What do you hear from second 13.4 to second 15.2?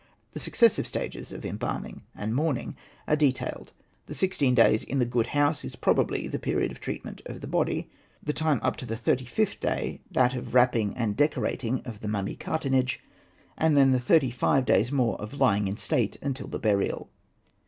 and then the thirty five days more